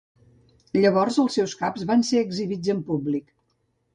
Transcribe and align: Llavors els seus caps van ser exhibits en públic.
Llavors 0.77 1.19
els 1.25 1.35
seus 1.39 1.53
caps 1.59 1.85
van 1.93 2.03
ser 2.09 2.21
exhibits 2.27 2.75
en 2.75 2.83
públic. 2.91 3.31